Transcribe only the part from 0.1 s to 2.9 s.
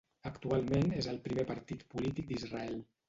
Actualment és el primer partit polític d'Israel.